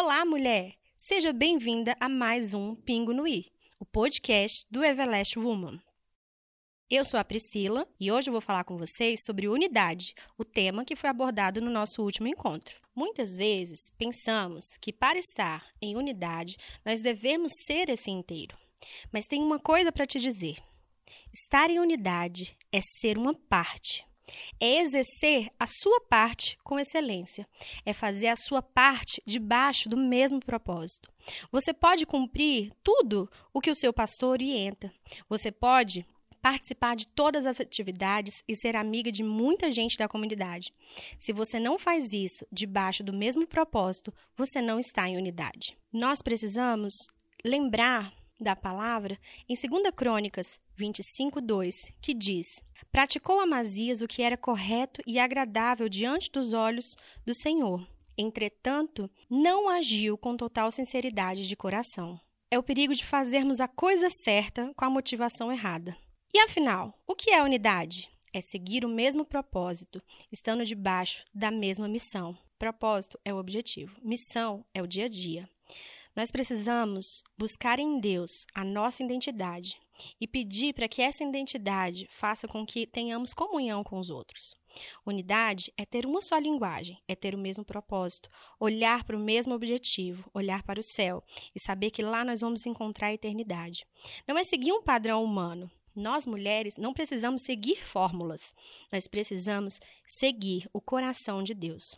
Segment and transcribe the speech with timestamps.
[0.00, 0.76] Olá, mulher!
[0.96, 3.50] Seja bem-vinda a mais um Pingo no I,
[3.80, 5.80] o podcast do Everlast Woman.
[6.88, 10.84] Eu sou a Priscila e hoje eu vou falar com vocês sobre unidade, o tema
[10.84, 12.76] que foi abordado no nosso último encontro.
[12.94, 18.56] Muitas vezes pensamos que para estar em unidade nós devemos ser esse inteiro.
[19.12, 20.58] Mas tem uma coisa para te dizer:
[21.34, 24.06] estar em unidade é ser uma parte
[24.60, 27.46] é exercer a sua parte com excelência,
[27.84, 31.10] é fazer a sua parte debaixo do mesmo propósito.
[31.50, 34.92] Você pode cumprir tudo o que o seu pastor orienta.
[35.28, 36.06] Você pode
[36.40, 40.72] participar de todas as atividades e ser amiga de muita gente da comunidade.
[41.18, 45.76] Se você não faz isso debaixo do mesmo propósito, você não está em unidade.
[45.92, 46.94] Nós precisamos
[47.44, 54.36] lembrar da palavra em 2 Crônicas 25, 2, que diz: Praticou Amazias o que era
[54.36, 57.86] correto e agradável diante dos olhos do Senhor.
[58.16, 62.20] Entretanto, não agiu com total sinceridade de coração.
[62.50, 65.96] É o perigo de fazermos a coisa certa com a motivação errada.
[66.34, 68.10] E afinal, o que é unidade?
[68.32, 72.36] É seguir o mesmo propósito, estando debaixo da mesma missão.
[72.58, 75.48] Propósito é o objetivo, missão é o dia a dia.
[76.14, 79.78] Nós precisamos buscar em Deus a nossa identidade
[80.20, 84.56] e pedir para que essa identidade faça com que tenhamos comunhão com os outros.
[85.04, 88.28] Unidade é ter uma só linguagem, é ter o mesmo propósito,
[88.60, 91.22] olhar para o mesmo objetivo, olhar para o céu
[91.54, 93.86] e saber que lá nós vamos encontrar a eternidade.
[94.26, 95.70] Não é seguir um padrão humano.
[95.94, 98.54] Nós, mulheres, não precisamos seguir fórmulas,
[98.92, 101.96] nós precisamos seguir o coração de Deus.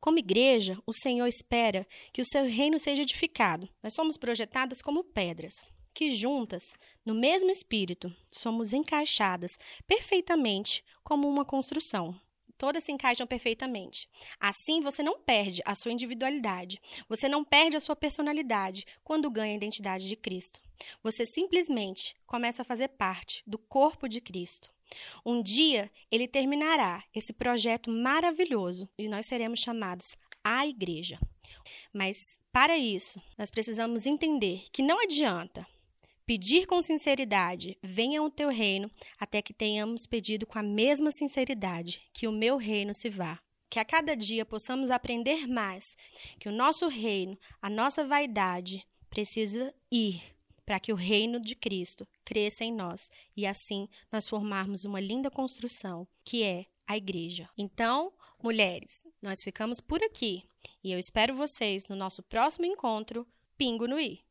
[0.00, 3.68] Como igreja, o Senhor espera que o seu reino seja edificado.
[3.82, 5.54] Nós somos projetadas como pedras,
[5.92, 6.62] que juntas,
[7.04, 12.14] no mesmo espírito, somos encaixadas perfeitamente como uma construção.
[12.56, 14.08] Todas se encaixam perfeitamente.
[14.38, 19.52] Assim, você não perde a sua individualidade, você não perde a sua personalidade quando ganha
[19.52, 20.60] a identidade de Cristo.
[21.02, 24.70] Você simplesmente começa a fazer parte do corpo de Cristo.
[25.24, 31.18] Um dia ele terminará esse projeto maravilhoso e nós seremos chamados a igreja.
[31.92, 35.66] Mas para isso, nós precisamos entender que não adianta
[36.28, 42.02] pedir com sinceridade, venha o teu reino, até que tenhamos pedido com a mesma sinceridade,
[42.12, 43.40] que o meu reino se vá.
[43.70, 45.96] Que a cada dia possamos aprender mais,
[46.38, 50.37] que o nosso reino, a nossa vaidade, precisa ir
[50.68, 55.30] para que o reino de Cristo cresça em nós e assim nós formarmos uma linda
[55.30, 57.48] construção que é a igreja.
[57.56, 60.44] Então, mulheres, nós ficamos por aqui
[60.84, 64.22] e eu espero vocês no nosso próximo encontro Pingo no I.